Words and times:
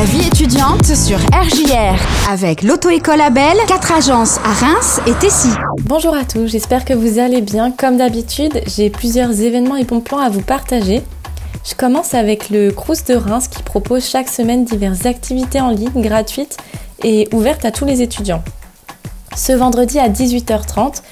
La 0.00 0.06
vie 0.06 0.26
étudiante 0.26 0.86
sur 0.86 1.18
RJR 1.18 2.30
avec 2.30 2.62
l'auto-école 2.62 3.20
Abel, 3.20 3.58
4 3.68 3.92
agences 3.92 4.38
à 4.38 4.54
Reims 4.54 4.98
et 5.06 5.12
Tessy. 5.12 5.50
Bonjour 5.82 6.14
à 6.14 6.24
tous, 6.24 6.46
j'espère 6.46 6.86
que 6.86 6.94
vous 6.94 7.18
allez 7.18 7.42
bien. 7.42 7.70
Comme 7.70 7.98
d'habitude, 7.98 8.62
j'ai 8.66 8.88
plusieurs 8.88 9.42
événements 9.42 9.76
et 9.76 9.84
bons 9.84 10.00
plans 10.00 10.20
à 10.20 10.30
vous 10.30 10.40
partager. 10.40 11.02
Je 11.68 11.74
commence 11.74 12.14
avec 12.14 12.48
le 12.48 12.70
Crous 12.70 13.04
de 13.04 13.14
Reims 13.14 13.48
qui 13.48 13.62
propose 13.62 14.08
chaque 14.08 14.30
semaine 14.30 14.64
diverses 14.64 15.04
activités 15.04 15.60
en 15.60 15.68
ligne 15.68 16.00
gratuites 16.00 16.56
et 17.04 17.28
ouvertes 17.34 17.66
à 17.66 17.70
tous 17.70 17.84
les 17.84 18.00
étudiants. 18.00 18.42
Ce 19.36 19.52
vendredi 19.52 19.98
à 19.98 20.08
18h30, 20.08 21.02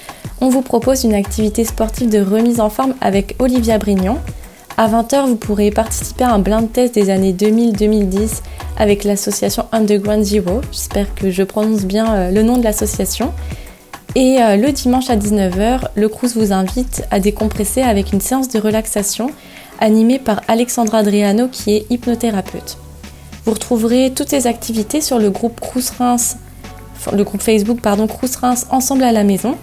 on 0.41 0.49
vous 0.49 0.63
propose 0.63 1.03
une 1.03 1.13
activité 1.13 1.63
sportive 1.63 2.09
de 2.09 2.21
remise 2.21 2.59
en 2.59 2.71
forme 2.71 2.95
avec 3.01 3.35
Olivia 3.37 3.77
Brignon. 3.77 4.17
À 4.81 4.87
20h, 4.87 5.27
vous 5.27 5.35
pourrez 5.35 5.71
participer 5.71 6.23
à 6.23 6.31
un 6.31 6.39
blind 6.39 6.71
test 6.71 6.95
des 6.95 7.09
années 7.09 7.33
2000-2010 7.33 8.41
avec 8.77 9.03
l'association 9.03 9.65
Underground 9.73 10.23
Zero. 10.23 10.61
J'espère 10.71 11.13
que 11.15 11.31
je 11.31 11.43
prononce 11.43 11.83
bien 11.83 12.15
euh, 12.15 12.31
le 12.31 12.43
nom 12.43 12.55
de 12.55 12.63
l'association. 12.63 13.33
Et 14.15 14.41
euh, 14.41 14.55
le 14.55 14.71
dimanche 14.71 15.09
à 15.09 15.17
19h, 15.17 15.81
le 15.95 16.07
Crous 16.07 16.37
vous 16.37 16.53
invite 16.53 17.03
à 17.11 17.19
décompresser 17.19 17.81
avec 17.81 18.13
une 18.13 18.21
séance 18.21 18.47
de 18.47 18.57
relaxation 18.57 19.31
animée 19.81 20.17
par 20.17 20.39
Alexandra 20.47 20.99
Adriano 20.99 21.49
qui 21.49 21.75
est 21.75 21.85
hypnothérapeute. 21.89 22.77
Vous 23.43 23.51
retrouverez 23.51 24.13
toutes 24.15 24.29
ces 24.29 24.47
activités 24.47 25.01
sur 25.01 25.19
le 25.19 25.29
groupe 25.29 25.59
Reims, 25.97 26.37
Facebook 26.95 27.81
pardon 27.81 28.07
Crous 28.07 28.33
Reims 28.37 28.65
Ensemble 28.69 29.03
à 29.03 29.11
la 29.11 29.25
maison. 29.25 29.57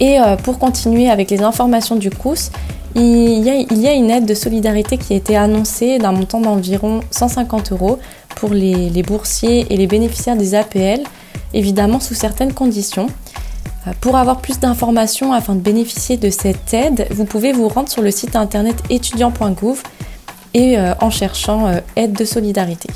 Et 0.00 0.20
euh, 0.20 0.34
pour 0.34 0.58
continuer 0.58 1.08
avec 1.08 1.30
les 1.30 1.42
informations 1.42 1.94
du 1.94 2.10
Crous, 2.10 2.50
il 2.94 3.44
y, 3.44 3.86
a, 3.86 3.92
une 3.92 4.10
aide 4.10 4.26
de 4.26 4.34
solidarité 4.34 4.96
qui 4.96 5.12
a 5.12 5.16
été 5.16 5.36
annoncée 5.36 5.98
d'un 5.98 6.12
montant 6.12 6.40
d'environ 6.40 7.00
150 7.10 7.72
euros 7.72 7.98
pour 8.36 8.50
les, 8.50 9.02
boursiers 9.02 9.66
et 9.72 9.76
les 9.76 9.86
bénéficiaires 9.86 10.36
des 10.36 10.54
APL, 10.54 11.00
évidemment 11.54 12.00
sous 12.00 12.14
certaines 12.14 12.52
conditions. 12.52 13.08
Euh, 13.86 13.92
pour 14.00 14.16
avoir 14.16 14.40
plus 14.40 14.58
d'informations 14.58 15.32
afin 15.32 15.54
de 15.54 15.60
bénéficier 15.60 16.16
de 16.16 16.30
cette 16.30 16.72
aide, 16.72 17.06
vous 17.10 17.24
pouvez 17.24 17.52
vous 17.52 17.68
rendre 17.68 17.88
sur 17.88 18.02
le 18.02 18.10
site 18.10 18.36
internet 18.36 18.76
étudiant.gouv 18.90 19.82
et 20.54 20.78
euh, 20.78 20.94
en 21.00 21.10
cherchant 21.10 21.70
aide 21.96 22.12
de 22.12 22.24
solidarité. 22.24 22.88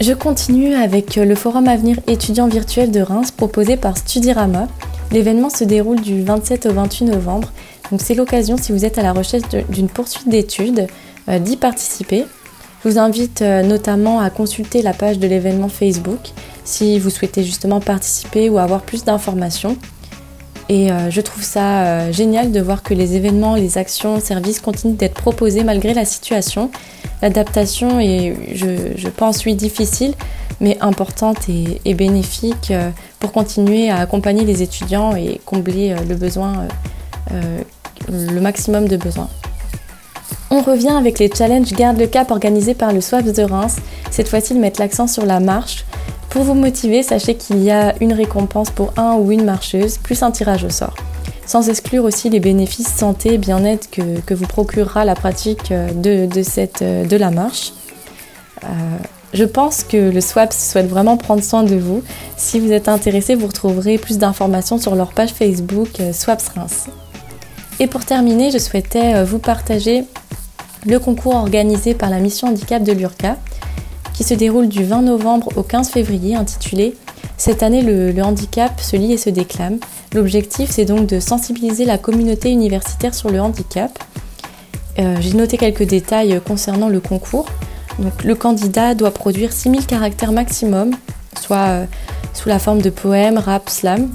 Je 0.00 0.12
continue 0.12 0.74
avec 0.74 1.16
le 1.16 1.34
forum 1.34 1.68
Avenir 1.68 1.98
étudiant 2.06 2.48
virtuel 2.48 2.90
de 2.90 3.00
Reims 3.00 3.30
proposé 3.30 3.76
par 3.76 3.96
Studirama. 3.96 4.66
L'événement 5.12 5.50
se 5.50 5.62
déroule 5.62 6.00
du 6.00 6.24
27 6.24 6.66
au 6.66 6.72
28 6.72 7.04
novembre, 7.04 7.52
donc 7.90 8.00
c'est 8.02 8.14
l'occasion 8.14 8.56
si 8.56 8.72
vous 8.72 8.84
êtes 8.84 8.98
à 8.98 9.02
la 9.02 9.12
recherche 9.12 9.44
d'une 9.68 9.88
poursuite 9.88 10.28
d'études 10.28 10.86
euh, 11.28 11.38
d'y 11.38 11.56
participer. 11.56 12.24
Je 12.82 12.88
vous 12.88 12.98
invite 12.98 13.42
euh, 13.42 13.62
notamment 13.62 14.20
à 14.20 14.30
consulter 14.30 14.82
la 14.82 14.92
page 14.92 15.18
de 15.18 15.26
l'événement 15.26 15.68
Facebook 15.68 16.20
si 16.64 16.98
vous 16.98 17.10
souhaitez 17.10 17.44
justement 17.44 17.80
participer 17.80 18.48
ou 18.48 18.58
avoir 18.58 18.82
plus 18.82 19.04
d'informations. 19.04 19.76
Et 20.70 20.90
euh, 20.90 21.10
je 21.10 21.20
trouve 21.20 21.42
ça 21.42 22.10
génial 22.10 22.52
de 22.52 22.60
voir 22.60 22.82
que 22.82 22.94
les 22.94 23.16
événements, 23.16 23.54
les 23.54 23.76
actions, 23.76 24.18
services 24.18 24.60
continuent 24.60 24.96
d'être 24.96 25.14
proposés 25.14 25.62
malgré 25.62 25.92
la 25.92 26.06
situation. 26.06 26.70
L'adaptation 27.20 28.00
est, 28.00 28.34
je, 28.54 29.08
pense, 29.08 29.46
difficile, 29.46 30.14
mais 30.60 30.78
importante 30.80 31.48
et, 31.48 31.94
bénéfique 31.94 32.72
pour 33.18 33.32
continuer 33.32 33.88
à 33.88 33.98
accompagner 33.98 34.44
les 34.44 34.62
étudiants 34.62 35.16
et 35.16 35.40
combler 35.46 35.94
le 36.06 36.16
besoin, 36.16 36.66
le 37.30 38.40
maximum 38.40 38.88
de 38.88 38.96
besoins. 38.96 39.28
On 40.50 40.60
revient 40.60 40.90
avec 40.90 41.18
les 41.18 41.28
challenges 41.28 41.72
Garde 41.72 41.98
le 41.98 42.06
Cap 42.06 42.30
organisés 42.30 42.74
par 42.74 42.92
le 42.92 43.00
SWAPS 43.00 43.32
de 43.32 43.42
Reims. 43.42 43.76
Cette 44.10 44.28
fois-ci, 44.28 44.54
ils 44.54 44.60
mettent 44.60 44.78
l'accent 44.78 45.06
sur 45.06 45.26
la 45.26 45.40
marche. 45.40 45.84
Pour 46.30 46.44
vous 46.44 46.54
motiver, 46.54 47.02
sachez 47.02 47.34
qu'il 47.34 47.62
y 47.62 47.70
a 47.70 47.94
une 48.00 48.12
récompense 48.12 48.70
pour 48.70 48.92
un 48.96 49.14
ou 49.14 49.32
une 49.32 49.44
marcheuse, 49.44 49.98
plus 49.98 50.22
un 50.22 50.30
tirage 50.30 50.64
au 50.64 50.70
sort. 50.70 50.94
Sans 51.46 51.68
exclure 51.68 52.04
aussi 52.04 52.30
les 52.30 52.40
bénéfices 52.40 52.94
santé 52.94 53.34
et 53.34 53.38
bien-être 53.38 53.90
que, 53.90 54.34
vous 54.34 54.46
procurera 54.46 55.04
la 55.04 55.14
pratique 55.14 55.72
de, 55.72 56.28
cette, 56.42 56.82
de 56.82 57.16
la 57.16 57.30
marche. 57.30 57.72
Euh, 58.62 58.66
je 59.32 59.44
pense 59.44 59.82
que 59.82 59.96
le 59.96 60.20
SWAPS 60.20 60.70
souhaite 60.70 60.88
vraiment 60.88 61.16
prendre 61.16 61.42
soin 61.42 61.64
de 61.64 61.74
vous. 61.74 62.02
Si 62.36 62.60
vous 62.60 62.72
êtes 62.72 62.88
intéressé, 62.88 63.34
vous 63.34 63.48
retrouverez 63.48 63.98
plus 63.98 64.18
d'informations 64.18 64.78
sur 64.78 64.94
leur 64.94 65.12
page 65.12 65.30
Facebook 65.30 66.00
euh, 66.00 66.12
SWAPS 66.12 66.48
Reims. 66.56 66.86
Et 67.80 67.86
pour 67.86 68.04
terminer, 68.04 68.50
je 68.50 68.58
souhaitais 68.58 69.14
euh, 69.14 69.24
vous 69.24 69.38
partager 69.38 70.04
le 70.86 70.98
concours 70.98 71.34
organisé 71.34 71.94
par 71.94 72.10
la 72.10 72.18
mission 72.18 72.48
handicap 72.48 72.82
de 72.82 72.92
l'URCA 72.92 73.36
qui 74.12 74.22
se 74.22 74.34
déroule 74.34 74.68
du 74.68 74.84
20 74.84 75.02
novembre 75.02 75.48
au 75.56 75.62
15 75.62 75.90
février 75.90 76.36
intitulé 76.36 76.94
Cette 77.36 77.62
année 77.62 77.82
le, 77.82 78.22
handicap 78.22 78.80
se 78.80 78.96
lit 78.96 79.12
et 79.12 79.18
se 79.18 79.30
déclame. 79.30 79.78
L'objectif 80.12 80.70
c'est 80.70 80.84
donc 80.84 81.06
de 81.06 81.18
sensibiliser 81.18 81.84
la 81.84 81.98
communauté 81.98 82.50
universitaire 82.50 83.14
sur 83.14 83.30
le 83.30 83.40
handicap. 83.40 83.98
Euh, 85.00 85.16
j'ai 85.20 85.32
noté 85.32 85.56
quelques 85.56 85.82
détails 85.82 86.40
concernant 86.46 86.88
le 86.88 87.00
concours. 87.00 87.46
Donc, 87.98 88.24
le 88.24 88.34
candidat 88.34 88.94
doit 88.94 89.10
produire 89.10 89.52
6000 89.52 89.86
caractères 89.86 90.32
maximum, 90.32 90.92
soit 91.40 91.66
euh, 91.68 91.84
sous 92.32 92.48
la 92.48 92.58
forme 92.58 92.82
de 92.82 92.90
poèmes, 92.90 93.38
rap, 93.38 93.68
slam, 93.68 94.08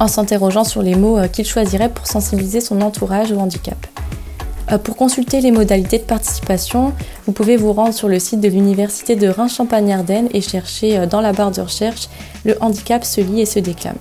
en 0.00 0.08
s'interrogeant 0.08 0.64
sur 0.64 0.82
les 0.82 0.96
mots 0.96 1.18
euh, 1.18 1.28
qu'il 1.28 1.46
choisirait 1.46 1.90
pour 1.90 2.06
sensibiliser 2.06 2.60
son 2.60 2.80
entourage 2.80 3.30
au 3.30 3.38
handicap. 3.38 3.86
Euh, 4.72 4.78
pour 4.78 4.96
consulter 4.96 5.40
les 5.40 5.52
modalités 5.52 5.98
de 5.98 6.04
participation, 6.04 6.92
vous 7.26 7.32
pouvez 7.32 7.56
vous 7.56 7.72
rendre 7.72 7.94
sur 7.94 8.08
le 8.08 8.18
site 8.18 8.40
de 8.40 8.48
l'Université 8.48 9.14
de 9.14 9.28
Reims-Champagne-Ardenne 9.28 10.28
et 10.32 10.40
chercher 10.40 10.98
euh, 10.98 11.06
dans 11.06 11.20
la 11.20 11.32
barre 11.32 11.52
de 11.52 11.60
recherche 11.60 12.08
Le 12.44 12.56
handicap 12.60 13.04
se 13.04 13.20
lit 13.20 13.42
et 13.42 13.46
se 13.46 13.60
déclame. 13.60 13.98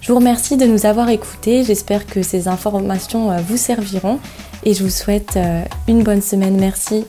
Je 0.00 0.08
vous 0.08 0.18
remercie 0.18 0.56
de 0.56 0.64
nous 0.64 0.86
avoir 0.86 1.10
écoutés, 1.10 1.62
j'espère 1.62 2.06
que 2.06 2.22
ces 2.22 2.48
informations 2.48 3.36
vous 3.36 3.56
serviront 3.56 4.18
et 4.64 4.74
je 4.74 4.82
vous 4.82 4.90
souhaite 4.90 5.38
une 5.86 6.02
bonne 6.02 6.22
semaine. 6.22 6.56
Merci. 6.58 7.04